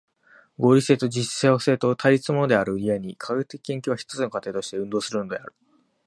[0.57, 5.53] 合理性と実証性とは対立するものである故に、科学的研究は一つの過程として運動するのである。